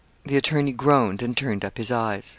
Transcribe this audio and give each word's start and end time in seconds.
The 0.25 0.35
attorney 0.35 0.71
groaned, 0.73 1.21
and 1.21 1.37
turned 1.37 1.63
up 1.63 1.77
his 1.77 1.91
eyes. 1.91 2.29